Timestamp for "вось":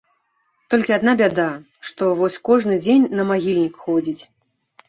2.21-2.39